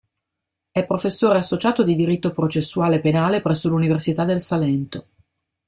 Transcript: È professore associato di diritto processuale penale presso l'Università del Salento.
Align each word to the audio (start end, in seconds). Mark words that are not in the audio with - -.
È 0.71 0.83
professore 0.83 1.37
associato 1.37 1.83
di 1.83 1.93
diritto 1.95 2.31
processuale 2.31 3.01
penale 3.01 3.39
presso 3.39 3.69
l'Università 3.69 4.25
del 4.25 4.41
Salento. 4.41 5.05